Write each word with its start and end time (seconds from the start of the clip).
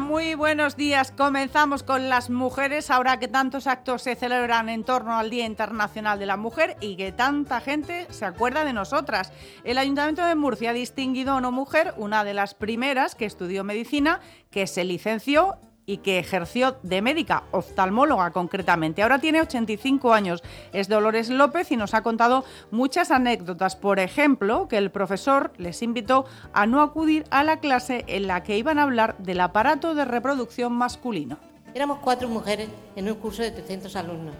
Muy 0.00 0.34
buenos 0.34 0.76
días. 0.76 1.12
Comenzamos 1.12 1.84
con 1.84 2.08
las 2.08 2.28
mujeres, 2.28 2.90
ahora 2.90 3.18
que 3.20 3.28
tantos 3.28 3.68
actos 3.68 4.02
se 4.02 4.16
celebran 4.16 4.68
en 4.68 4.82
torno 4.82 5.16
al 5.16 5.30
Día 5.30 5.46
Internacional 5.46 6.18
de 6.18 6.26
la 6.26 6.36
Mujer 6.36 6.76
y 6.80 6.96
que 6.96 7.12
tanta 7.12 7.60
gente 7.60 8.06
se 8.10 8.24
acuerda 8.24 8.64
de 8.64 8.72
nosotras. 8.72 9.32
El 9.62 9.78
Ayuntamiento 9.78 10.24
de 10.24 10.34
Murcia 10.34 10.70
ha 10.70 10.72
distinguido 10.72 11.32
a 11.32 11.36
una 11.36 11.52
mujer, 11.52 11.94
una 11.96 12.24
de 12.24 12.34
las 12.34 12.54
primeras 12.54 13.14
que 13.14 13.24
estudió 13.24 13.62
medicina, 13.62 14.20
que 14.50 14.66
se 14.66 14.82
licenció 14.84 15.58
y 15.86 15.98
que 15.98 16.18
ejerció 16.18 16.76
de 16.82 17.02
médica, 17.02 17.44
oftalmóloga 17.50 18.30
concretamente. 18.30 19.02
Ahora 19.02 19.18
tiene 19.18 19.40
85 19.40 20.12
años. 20.12 20.42
Es 20.72 20.88
Dolores 20.88 21.28
López 21.28 21.70
y 21.72 21.76
nos 21.76 21.94
ha 21.94 22.02
contado 22.02 22.44
muchas 22.70 23.10
anécdotas. 23.10 23.76
Por 23.76 23.98
ejemplo, 23.98 24.68
que 24.68 24.78
el 24.78 24.90
profesor 24.90 25.52
les 25.58 25.82
invitó 25.82 26.24
a 26.52 26.66
no 26.66 26.80
acudir 26.80 27.24
a 27.30 27.44
la 27.44 27.58
clase 27.58 28.04
en 28.08 28.26
la 28.26 28.42
que 28.42 28.56
iban 28.56 28.78
a 28.78 28.84
hablar 28.84 29.16
del 29.18 29.40
aparato 29.40 29.94
de 29.94 30.04
reproducción 30.04 30.72
masculino. 30.72 31.38
Éramos 31.74 31.98
cuatro 31.98 32.28
mujeres 32.28 32.68
en 32.96 33.08
un 33.08 33.16
curso 33.16 33.42
de 33.42 33.50
300 33.50 33.94
alumnos. 33.96 34.34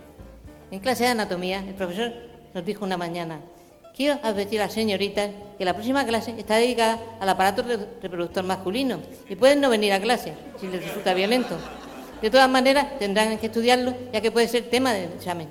En 0.71 0.81
clase 0.81 1.05
de 1.05 1.11
anatomía, 1.11 1.61
el 1.61 1.75
profesor 1.75 2.13
nos 2.55 2.65
dijo 2.65 2.85
una 2.85 2.97
mañana, 2.97 3.41
Quiero 3.97 4.19
advertir 4.25 4.61
a 4.61 4.65
las 4.65 4.75
señoritas 4.75 5.31
que 5.57 5.65
la 5.65 5.73
próxima 5.73 6.05
clase 6.05 6.35
está 6.37 6.57
dedicada 6.57 6.99
al 7.21 7.29
aparato 7.29 7.63
reproductor 8.03 8.43
masculino 8.43 8.99
y 9.29 9.37
pueden 9.37 9.61
no 9.61 9.71
venir 9.71 9.93
a 9.93 10.01
clase 10.01 10.35
si 10.61 10.67
les 10.67 10.85
resulta 10.85 11.15
violento. 11.15 11.57
De 12.21 12.29
todas 12.29 12.51
maneras, 12.51 12.99
tendrán 12.99 13.39
que 13.39 13.47
estudiarlo 13.47 13.95
ya 14.13 14.21
que 14.21 14.33
puede 14.33 14.49
ser 14.49 14.69
tema 14.69 14.93
del 14.93 15.13
examen. 15.13 15.49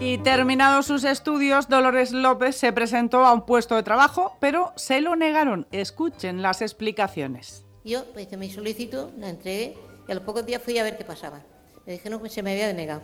Y 0.00 0.18
terminados 0.18 0.84
sus 0.86 1.04
estudios, 1.04 1.68
Dolores 1.68 2.12
López 2.12 2.56
se 2.56 2.74
presentó 2.74 3.24
a 3.24 3.32
un 3.32 3.46
puesto 3.46 3.74
de 3.74 3.82
trabajo, 3.82 4.36
pero 4.38 4.72
se 4.76 5.00
lo 5.00 5.16
negaron. 5.16 5.66
Escuchen 5.72 6.42
las 6.42 6.60
explicaciones. 6.60 7.64
Yo 7.84 8.04
pues, 8.12 8.26
hice 8.26 8.36
mi 8.36 8.50
solicitud, 8.50 9.08
la 9.18 9.30
entregué 9.30 9.78
y 10.06 10.12
a 10.12 10.14
los 10.14 10.24
pocos 10.24 10.44
días 10.44 10.60
fui 10.62 10.76
a 10.76 10.82
ver 10.82 10.98
qué 10.98 11.04
pasaba. 11.04 11.40
Me 11.86 11.94
dijeron 11.94 12.22
que 12.22 12.28
se 12.28 12.42
me 12.42 12.52
había 12.52 12.66
denegado. 12.66 13.00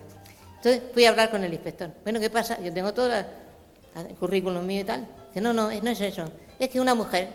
Entonces 0.56 0.82
fui 0.92 1.06
a 1.06 1.10
hablar 1.10 1.30
con 1.30 1.42
el 1.42 1.52
inspector. 1.54 1.90
Bueno, 2.02 2.20
¿qué 2.20 2.28
pasa? 2.28 2.60
Yo 2.60 2.72
tengo 2.72 2.92
todas 2.92 3.10
las 3.10 3.45
el 4.00 4.14
currículum 4.14 4.64
mío 4.64 4.82
y 4.82 4.84
tal. 4.84 5.06
Dice, 5.28 5.40
no, 5.40 5.52
no, 5.52 5.70
no 5.70 5.90
es 5.90 6.00
eso. 6.00 6.24
Es 6.58 6.68
que 6.68 6.80
una 6.80 6.94
mujer 6.94 7.28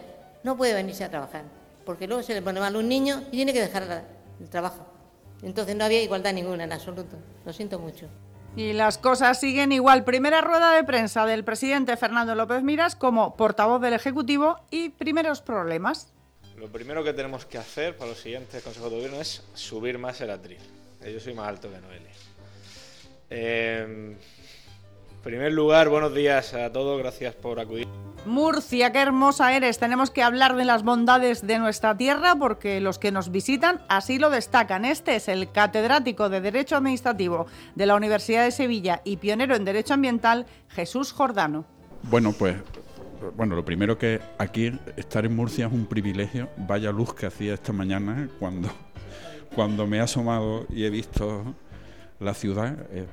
no 0.43 0.57
puede 0.57 0.73
venirse 0.73 1.03
a 1.03 1.09
trabajar, 1.09 1.43
porque 1.85 2.07
luego 2.07 2.23
se 2.23 2.33
le 2.33 2.41
pone 2.41 2.59
mal 2.59 2.75
un 2.75 2.87
niño 2.87 3.23
y 3.27 3.37
tiene 3.37 3.53
que 3.53 3.61
dejar 3.61 4.03
el 4.39 4.49
trabajo. 4.49 4.85
Entonces 5.43 5.75
no 5.75 5.85
había 5.85 6.01
igualdad 6.01 6.33
ninguna 6.33 6.63
en 6.63 6.73
absoluto. 6.73 7.17
Lo 7.45 7.53
siento 7.53 7.79
mucho. 7.79 8.07
Y 8.55 8.73
las 8.73 8.97
cosas 8.97 9.39
siguen 9.39 9.71
igual. 9.71 10.03
Primera 10.03 10.41
rueda 10.41 10.73
de 10.73 10.83
prensa 10.83 11.25
del 11.25 11.43
presidente 11.43 11.95
Fernando 11.95 12.35
López 12.35 12.63
Miras 12.63 12.95
como 12.95 13.35
portavoz 13.37 13.81
del 13.81 13.93
Ejecutivo 13.93 14.59
y 14.69 14.89
primeros 14.89 15.41
problemas. 15.41 16.13
Lo 16.57 16.69
primero 16.71 17.03
que 17.03 17.13
tenemos 17.13 17.45
que 17.45 17.57
hacer 17.57 17.97
para 17.97 18.11
los 18.11 18.19
siguientes 18.19 18.61
consejos 18.61 18.91
de 18.91 18.97
gobierno 18.97 19.21
es 19.21 19.41
subir 19.53 19.97
más 19.97 20.19
el 20.21 20.29
atril. 20.29 20.59
Yo 21.01 21.19
soy 21.19 21.33
más 21.33 21.47
alto 21.47 21.71
que 21.71 21.79
Noelia. 21.79 22.11
Eh, 23.29 24.15
primer 25.21 25.53
lugar, 25.53 25.89
buenos 25.89 26.13
días 26.13 26.53
a 26.53 26.71
todos, 26.71 26.99
gracias 26.99 27.35
por 27.35 27.59
acudir. 27.59 27.87
Murcia, 28.25 28.91
qué 28.91 28.99
hermosa 28.99 29.55
eres. 29.55 29.79
Tenemos 29.79 30.11
que 30.11 30.21
hablar 30.21 30.55
de 30.55 30.65
las 30.65 30.83
bondades 30.83 31.45
de 31.45 31.57
nuestra 31.57 31.97
tierra 31.97 32.35
porque 32.35 32.79
los 32.79 32.99
que 32.99 33.11
nos 33.11 33.31
visitan 33.31 33.81
así 33.89 34.19
lo 34.19 34.29
destacan. 34.29 34.85
Este 34.85 35.15
es 35.15 35.27
el 35.27 35.51
catedrático 35.51 36.29
de 36.29 36.39
Derecho 36.39 36.75
Administrativo 36.75 37.47
de 37.73 37.85
la 37.87 37.95
Universidad 37.95 38.43
de 38.43 38.51
Sevilla 38.51 39.01
y 39.03 39.17
pionero 39.17 39.55
en 39.55 39.65
Derecho 39.65 39.95
Ambiental, 39.95 40.45
Jesús 40.69 41.11
Jordano. 41.13 41.65
Bueno, 42.03 42.31
pues 42.37 42.57
bueno, 43.35 43.55
lo 43.55 43.63
primero 43.63 43.97
que 43.97 44.19
aquí 44.37 44.71
estar 44.97 45.25
en 45.25 45.35
Murcia 45.35 45.67
es 45.67 45.73
un 45.73 45.85
privilegio. 45.85 46.49
Vaya 46.57 46.91
luz 46.91 47.13
que 47.13 47.27
hacía 47.27 47.53
esta 47.53 47.73
mañana 47.73 48.29
cuando, 48.39 48.69
cuando 49.55 49.87
me 49.87 49.97
he 49.97 49.99
asomado 50.01 50.65
y 50.69 50.85
he 50.85 50.89
visto 50.89 51.55
la 52.21 52.33
ciudad, 52.33 52.77
eh, 52.91 53.07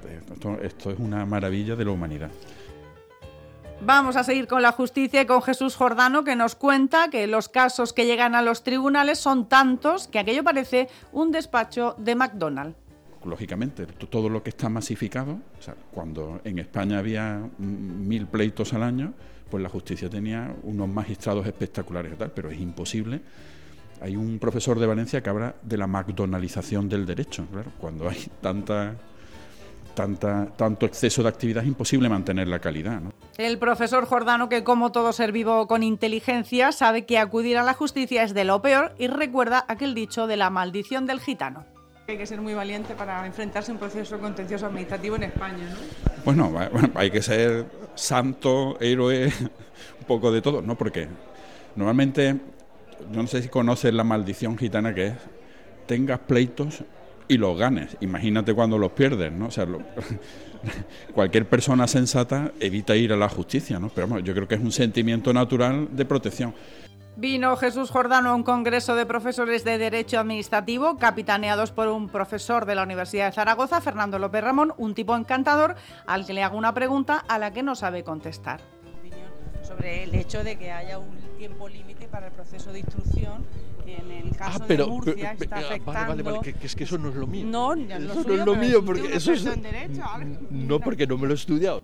esto, 0.62 0.90
es 0.90 0.98
una 0.98 1.24
maravilla 1.24 1.74
de 1.74 1.84
la 1.84 1.90
humanidad. 1.90 2.30
Vamos 3.80 4.16
a 4.16 4.24
seguir 4.24 4.46
con 4.48 4.60
la 4.60 4.72
justicia 4.72 5.22
y 5.22 5.26
con 5.26 5.40
Jesús 5.40 5.76
Jordano 5.76 6.24
que 6.24 6.36
nos 6.36 6.56
cuenta 6.56 7.10
que 7.10 7.26
los 7.26 7.48
casos 7.48 7.92
que 7.92 8.06
llegan 8.06 8.34
a 8.34 8.42
los 8.42 8.64
tribunales 8.64 9.18
son 9.18 9.48
tantos 9.48 10.08
que 10.08 10.18
aquello 10.18 10.42
parece 10.42 10.88
un 11.12 11.30
despacho 11.30 11.94
de 11.96 12.16
McDonald's. 12.16 12.76
Lógicamente, 13.24 13.86
todo 13.86 14.28
lo 14.28 14.42
que 14.42 14.50
está 14.50 14.68
masificado, 14.68 15.38
cuando 15.92 16.40
en 16.44 16.58
España 16.58 16.98
había 16.98 17.40
mil 17.58 18.26
pleitos 18.26 18.72
al 18.74 18.82
año, 18.82 19.12
pues 19.50 19.62
la 19.62 19.68
justicia 19.68 20.08
tenía 20.08 20.54
unos 20.62 20.88
magistrados 20.88 21.46
espectaculares 21.46 22.12
y 22.12 22.16
tal, 22.16 22.30
pero 22.30 22.50
es 22.50 22.60
imposible 22.60 23.20
hay 24.00 24.16
un 24.16 24.38
profesor 24.38 24.78
de 24.78 24.86
Valencia 24.86 25.22
que 25.22 25.30
habla 25.30 25.54
de 25.62 25.76
la 25.76 25.86
McDonaldización 25.86 26.88
del 26.88 27.06
derecho. 27.06 27.46
Claro, 27.50 27.70
cuando 27.80 28.08
hay 28.08 28.26
tanta, 28.40 28.94
tanta, 29.94 30.46
tanto 30.56 30.86
exceso 30.86 31.22
de 31.22 31.28
actividad 31.28 31.62
es 31.62 31.68
imposible 31.68 32.08
mantener 32.08 32.48
la 32.48 32.60
calidad. 32.60 33.00
El 33.36 33.58
profesor 33.58 34.06
Jordano, 34.06 34.48
que 34.48 34.64
como 34.64 34.92
todo 34.92 35.12
ser 35.12 35.32
vivo 35.32 35.66
con 35.66 35.82
inteligencia, 35.82 36.72
sabe 36.72 37.06
que 37.06 37.18
acudir 37.18 37.58
a 37.58 37.62
la 37.62 37.74
justicia 37.74 38.22
es 38.22 38.34
de 38.34 38.44
lo 38.44 38.62
peor 38.62 38.94
y 38.98 39.08
recuerda 39.08 39.64
aquel 39.68 39.94
dicho 39.94 40.26
de 40.26 40.36
la 40.36 40.50
maldición 40.50 41.06
del 41.06 41.20
gitano. 41.20 41.64
Hay 42.06 42.16
que 42.16 42.26
ser 42.26 42.40
muy 42.40 42.54
valiente 42.54 42.94
para 42.94 43.26
enfrentarse 43.26 43.70
a 43.70 43.74
un 43.74 43.78
proceso 43.78 44.18
contencioso 44.18 44.64
administrativo 44.64 45.16
en 45.16 45.24
España, 45.24 45.68
¿no? 45.68 45.76
Bueno, 46.24 46.48
bueno 46.50 46.90
hay 46.94 47.10
que 47.10 47.20
ser 47.20 47.66
santo, 47.96 48.78
héroe, 48.80 49.26
un 50.00 50.06
poco 50.06 50.32
de 50.32 50.40
todo, 50.40 50.62
¿no? 50.62 50.74
Porque 50.74 51.06
normalmente 51.76 52.40
no 53.12 53.26
sé 53.26 53.42
si 53.42 53.48
conoces 53.48 53.92
la 53.94 54.04
maldición 54.04 54.56
gitana 54.56 54.94
que 54.94 55.08
es, 55.08 55.14
tengas 55.86 56.20
pleitos 56.20 56.84
y 57.28 57.36
los 57.36 57.58
ganes. 57.58 57.96
Imagínate 58.00 58.54
cuando 58.54 58.78
los 58.78 58.92
pierdes, 58.92 59.32
¿no? 59.32 59.46
O 59.46 59.50
sea, 59.50 59.66
cualquier 61.14 61.48
persona 61.48 61.86
sensata 61.86 62.52
evita 62.60 62.96
ir 62.96 63.12
a 63.12 63.16
la 63.16 63.28
justicia, 63.28 63.78
¿no? 63.78 63.88
Pero 63.88 64.08
bueno, 64.08 64.24
yo 64.24 64.34
creo 64.34 64.48
que 64.48 64.56
es 64.56 64.60
un 64.60 64.72
sentimiento 64.72 65.32
natural 65.32 65.88
de 65.92 66.04
protección. 66.04 66.54
Vino 67.16 67.56
Jesús 67.56 67.90
Jordano 67.90 68.30
a 68.30 68.34
un 68.36 68.44
congreso 68.44 68.94
de 68.94 69.04
profesores 69.04 69.64
de 69.64 69.76
Derecho 69.76 70.20
Administrativo, 70.20 70.98
capitaneados 70.98 71.72
por 71.72 71.88
un 71.88 72.08
profesor 72.08 72.64
de 72.64 72.76
la 72.76 72.84
Universidad 72.84 73.26
de 73.26 73.32
Zaragoza, 73.32 73.80
Fernando 73.80 74.20
López 74.20 74.44
Ramón, 74.44 74.72
un 74.78 74.94
tipo 74.94 75.16
encantador, 75.16 75.74
al 76.06 76.26
que 76.26 76.32
le 76.32 76.44
hago 76.44 76.56
una 76.56 76.74
pregunta 76.74 77.24
a 77.26 77.40
la 77.40 77.52
que 77.52 77.64
no 77.64 77.74
sabe 77.74 78.04
contestar. 78.04 78.60
Sobre 79.68 80.04
el 80.04 80.14
hecho 80.14 80.42
de 80.42 80.56
que 80.56 80.72
haya 80.72 80.98
un 80.98 81.18
tiempo 81.36 81.68
límite 81.68 82.08
para 82.08 82.28
el 82.28 82.32
proceso 82.32 82.72
de 82.72 82.80
instrucción 82.80 83.44
que 83.84 83.96
en 83.96 84.10
el 84.10 84.34
caso 84.34 84.60
ah, 84.62 84.66
de 84.66 84.78
Murcia 84.78 85.32
está 85.32 85.58
afectando... 85.58 86.08
Vale, 86.08 86.22
vale, 86.22 86.40
que, 86.40 86.66
es 86.66 86.74
que 86.74 86.84
eso 86.84 86.96
no 86.96 87.10
es 87.10 87.14
lo 87.14 87.26
mío. 87.26 87.44
No, 87.46 87.76
ya 87.76 87.98
eso 87.98 88.24
no 88.26 88.34
es 88.34 88.44
lo 88.46 88.56
mío, 88.56 88.82
porque 88.82 89.14
eso 89.14 89.32
es... 89.32 89.44
En 89.44 89.62
derecho, 89.62 90.02
no, 90.50 90.80
porque 90.80 91.06
no 91.06 91.18
me 91.18 91.26
lo 91.26 91.34
he 91.34 91.36
estudiado. 91.36 91.82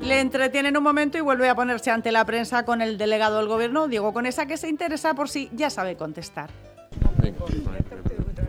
Le 0.00 0.20
entretiene 0.20 0.70
en 0.70 0.76
un 0.78 0.82
momento 0.82 1.18
y 1.18 1.20
vuelve 1.20 1.50
a 1.50 1.54
ponerse 1.54 1.90
ante 1.90 2.10
la 2.12 2.24
prensa 2.24 2.64
con 2.64 2.80
el 2.80 2.96
delegado 2.96 3.36
del 3.36 3.48
gobierno, 3.48 3.86
Diego 3.86 4.14
Conesa, 4.14 4.46
que 4.46 4.56
se 4.56 4.68
interesa 4.68 5.12
por 5.12 5.28
si 5.28 5.50
ya 5.52 5.68
sabe 5.68 5.96
contestar. 5.96 6.48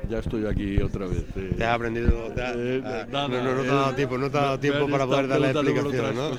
ya 0.09 0.19
estoy 0.19 0.45
aquí 0.45 0.81
otra 0.81 1.07
vez. 1.07 1.25
Eh. 1.35 1.53
Te 1.57 1.65
has 1.65 1.75
aprendido. 1.75 2.33
Eh, 2.37 2.81
ah, 2.85 3.05
no, 3.09 3.27
no, 3.27 3.55
no, 3.55 3.61
te 3.61 3.69
ha 3.69 3.73
dado 3.73 3.95
tiempo, 3.95 4.17
no 4.17 4.31
te 4.31 4.37
ha 4.37 4.41
dado 4.41 4.59
tiempo 4.59 4.87
para 4.87 5.05
poder 5.05 5.27
dar 5.27 5.39
la 5.39 5.51
explicación, 5.51 6.15
¿no? 6.15 6.31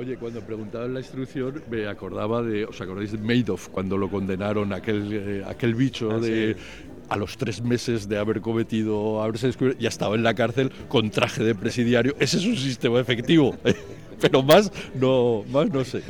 Oye, 0.00 0.16
cuando 0.16 0.40
preguntaban 0.40 0.94
la 0.94 1.00
instrucción 1.00 1.62
me 1.70 1.86
acordaba 1.86 2.42
de, 2.42 2.64
¿os 2.64 2.80
acordáis 2.80 3.12
de 3.12 3.18
Madoff 3.18 3.68
cuando 3.68 3.98
lo 3.98 4.08
condenaron 4.08 4.72
aquel, 4.72 5.12
eh, 5.12 5.44
aquel 5.46 5.74
bicho 5.74 6.10
ah, 6.12 6.18
de 6.18 6.56
a 7.10 7.16
los 7.16 7.36
tres 7.36 7.60
meses 7.60 8.08
de 8.08 8.16
haber 8.16 8.40
cometido, 8.40 9.22
haberse 9.22 9.48
descubierto, 9.48 9.78
ya 9.78 9.90
estaba 9.90 10.14
en 10.14 10.22
la 10.22 10.32
cárcel 10.32 10.72
con 10.88 11.10
traje 11.10 11.44
de 11.44 11.54
presidiario. 11.54 12.14
Ese 12.18 12.38
es 12.38 12.46
un 12.46 12.56
sistema 12.56 12.98
efectivo. 12.98 13.54
Pero 14.22 14.42
más 14.42 14.72
no, 14.94 15.44
más 15.50 15.70
no 15.70 15.84
sé. 15.84 16.02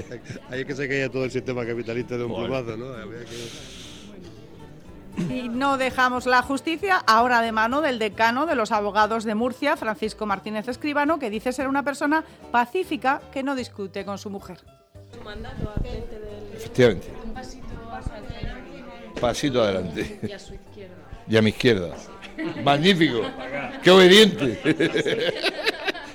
Hay 0.51 0.65
que 0.65 0.77
se 0.77 0.87
caía 0.87 1.09
todo 1.09 1.25
el 1.25 1.33
sistema 1.33 1.67
capitalista 1.67 2.17
de 2.17 2.23
un 2.23 2.33
plumazo, 2.33 2.77
¿no? 2.77 2.95
Y 5.29 5.49
no 5.49 5.77
dejamos 5.77 6.27
la 6.27 6.43
justicia 6.43 6.97
ahora 7.07 7.41
de 7.43 7.53
mano 7.53 7.81
del 7.81 7.99
decano 7.99 8.47
de 8.47 8.55
los 8.55 8.73
abogados 8.73 9.25
de 9.25 9.35
Murcia, 9.35 9.77
Francisco 9.77 10.27
Martínez 10.27 10.69
Escribano, 10.69 11.19
que 11.19 11.31
dice 11.31 11.53
ser 11.53 11.69
una 11.69 11.83
persona 11.83 12.25
pacífica 12.51 13.21
que 13.33 13.43
no 13.43 13.55
discute 13.55 14.05
con 14.05 14.19
su 14.19 14.31
mujer. 14.31 14.59
Su 15.13 15.23
mandato 15.23 15.73
Efectivamente. 16.55 17.13
Un 17.25 17.33
pasito 17.33 17.67
adelante. 17.91 19.21
Pasito 19.21 19.63
adelante. 19.63 20.21
Y 20.23 20.33
a 20.33 20.39
su 20.39 20.55
izquierda. 20.55 20.95
Y 21.29 21.37
a 21.37 21.43
mi 21.43 21.51
izquierda. 21.51 21.95
Magnífico. 22.65 23.23
Qué 23.83 23.91
obediente. 23.91 24.59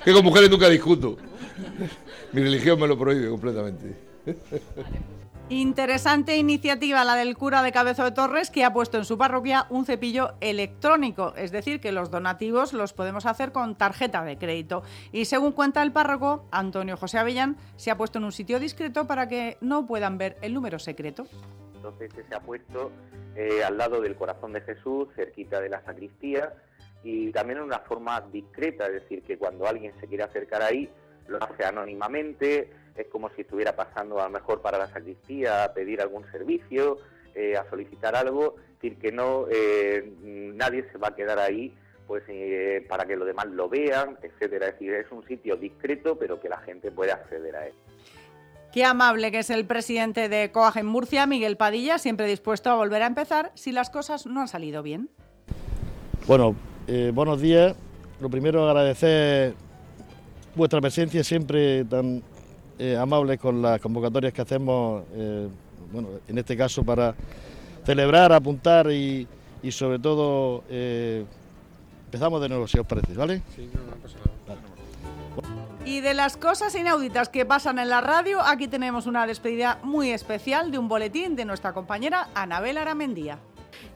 que 0.04 0.12
con 0.12 0.24
mujeres 0.24 0.50
nunca 0.50 0.68
discuto. 0.68 1.16
Mi 2.32 2.42
religión 2.42 2.78
me 2.78 2.86
lo 2.86 2.98
prohíbe 2.98 3.28
completamente. 3.28 3.96
Interesante 5.48 6.36
iniciativa 6.36 7.04
la 7.04 7.14
del 7.14 7.36
cura 7.36 7.62
de 7.62 7.70
Cabezo 7.70 8.02
de 8.02 8.10
Torres 8.10 8.50
que 8.50 8.64
ha 8.64 8.72
puesto 8.72 8.98
en 8.98 9.04
su 9.04 9.16
parroquia 9.16 9.66
un 9.70 9.86
cepillo 9.86 10.34
electrónico, 10.40 11.34
es 11.36 11.52
decir, 11.52 11.80
que 11.80 11.92
los 11.92 12.10
donativos 12.10 12.72
los 12.72 12.92
podemos 12.92 13.26
hacer 13.26 13.52
con 13.52 13.76
tarjeta 13.76 14.24
de 14.24 14.38
crédito. 14.38 14.82
Y 15.12 15.26
según 15.26 15.52
cuenta 15.52 15.84
el 15.84 15.92
párroco, 15.92 16.48
Antonio 16.50 16.96
José 16.96 17.18
Avellán, 17.18 17.56
se 17.76 17.92
ha 17.92 17.96
puesto 17.96 18.18
en 18.18 18.24
un 18.24 18.32
sitio 18.32 18.58
discreto 18.58 19.06
para 19.06 19.28
que 19.28 19.56
no 19.60 19.86
puedan 19.86 20.18
ver 20.18 20.36
el 20.42 20.52
número 20.52 20.80
secreto. 20.80 21.28
Entonces 21.76 22.10
se 22.28 22.34
ha 22.34 22.40
puesto 22.40 22.90
eh, 23.36 23.62
al 23.62 23.78
lado 23.78 24.00
del 24.00 24.16
corazón 24.16 24.52
de 24.52 24.62
Jesús, 24.62 25.06
cerquita 25.14 25.60
de 25.60 25.68
la 25.68 25.80
sacristía, 25.84 26.54
y 27.04 27.30
también 27.30 27.58
en 27.60 27.66
una 27.66 27.78
forma 27.78 28.20
discreta, 28.20 28.86
es 28.86 28.94
decir, 28.94 29.22
que 29.22 29.38
cuando 29.38 29.68
alguien 29.68 29.92
se 30.00 30.08
quiere 30.08 30.24
acercar 30.24 30.62
ahí, 30.62 30.90
lo 31.28 31.42
hace 31.42 31.64
anónimamente, 31.64 32.70
es 32.96 33.06
como 33.08 33.30
si 33.30 33.42
estuviera 33.42 33.74
pasando 33.74 34.20
a 34.20 34.24
lo 34.24 34.30
mejor 34.30 34.62
para 34.62 34.78
la 34.78 34.88
sacristía 34.88 35.64
a 35.64 35.74
pedir 35.74 36.00
algún 36.00 36.24
servicio, 36.30 36.98
eh, 37.34 37.56
a 37.56 37.68
solicitar 37.68 38.16
algo, 38.16 38.56
es 38.56 38.80
decir, 38.80 38.98
que 38.98 39.12
no, 39.12 39.46
eh, 39.50 40.10
nadie 40.22 40.86
se 40.90 40.98
va 40.98 41.08
a 41.08 41.14
quedar 41.14 41.38
ahí 41.38 41.74
pues 42.06 42.22
eh, 42.28 42.86
para 42.88 43.04
que 43.04 43.16
los 43.16 43.26
demás 43.26 43.46
lo 43.48 43.68
vean, 43.68 44.16
etcétera. 44.22 44.68
Es 44.68 44.72
decir, 44.74 44.92
es 44.94 45.10
un 45.10 45.26
sitio 45.26 45.56
discreto, 45.56 46.16
pero 46.16 46.40
que 46.40 46.48
la 46.48 46.58
gente 46.58 46.92
puede 46.92 47.10
acceder 47.10 47.56
a 47.56 47.66
él. 47.66 47.72
Qué 48.72 48.84
amable 48.84 49.32
que 49.32 49.40
es 49.40 49.50
el 49.50 49.66
presidente 49.66 50.28
de 50.28 50.52
COAG 50.52 50.78
en 50.78 50.86
Murcia, 50.86 51.26
Miguel 51.26 51.56
Padilla, 51.56 51.98
siempre 51.98 52.26
dispuesto 52.26 52.70
a 52.70 52.76
volver 52.76 53.02
a 53.02 53.06
empezar 53.06 53.50
si 53.54 53.72
las 53.72 53.90
cosas 53.90 54.24
no 54.26 54.40
han 54.40 54.48
salido 54.48 54.84
bien. 54.84 55.10
Bueno, 56.28 56.54
buenos 57.12 57.40
días. 57.40 57.76
Lo 58.20 58.30
primero 58.30 58.68
agradecer 58.68 59.54
vuestra 60.56 60.80
presencia 60.80 61.22
siempre 61.22 61.84
tan 61.84 62.22
eh, 62.78 62.96
amables 62.96 63.38
con 63.38 63.62
las 63.62 63.80
convocatorias 63.80 64.32
que 64.32 64.42
hacemos, 64.42 65.04
eh, 65.14 65.48
bueno, 65.92 66.08
en 66.26 66.38
este 66.38 66.56
caso 66.56 66.82
para 66.82 67.14
celebrar, 67.84 68.32
apuntar 68.32 68.90
y, 68.90 69.28
sobre 69.70 69.98
todo 69.98 70.62
eh, 70.70 71.24
empezamos 72.06 72.40
de 72.40 72.48
nuevo, 72.48 72.68
si 72.68 72.78
os 72.78 72.86
parece, 72.86 73.14
¿vale? 73.14 73.42
Sí, 73.54 73.68
no, 73.72 73.80
no 73.82 73.96
pasa 73.96 74.16
nada. 74.18 74.60
Y 75.84 76.00
de 76.00 76.14
las 76.14 76.36
cosas 76.36 76.74
inauditas 76.74 77.28
que 77.28 77.46
pasan 77.46 77.78
en 77.78 77.88
la 77.88 78.00
radio, 78.00 78.40
aquí 78.40 78.66
tenemos 78.66 79.06
una 79.06 79.26
despedida 79.26 79.78
muy 79.84 80.10
especial 80.10 80.70
de 80.72 80.78
un 80.78 80.88
boletín 80.88 81.36
de 81.36 81.44
nuestra 81.44 81.72
compañera 81.72 82.28
Anabel 82.34 82.78
Aramendía 82.78 83.38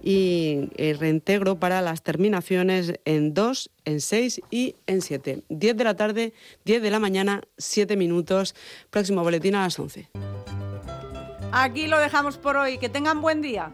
y 0.03 0.71
el 0.77 0.99
reintegro 0.99 1.59
para 1.59 1.82
las 1.82 2.03
terminaciones 2.03 2.94
en 3.05 3.35
2, 3.35 3.71
en 3.85 4.00
6 4.00 4.41
y 4.50 4.75
en 4.87 5.03
7. 5.03 5.43
10 5.49 5.77
de 5.77 5.85
la 5.85 5.94
tarde, 5.94 6.32
10 6.65 6.82
de 6.82 6.91
la 6.91 6.99
mañana, 6.99 7.43
7 7.59 7.97
minutos. 7.97 8.55
Próximo 8.91 9.23
boletín 9.23 9.55
a 9.55 9.62
las 9.62 9.79
11. 9.79 10.09
Aquí 11.53 11.87
lo 11.87 11.99
dejamos 11.99 12.38
por 12.38 12.56
hoy. 12.56 12.79
Que 12.79 12.88
tengan 12.88 13.21
buen 13.21 13.43
día. 13.43 13.73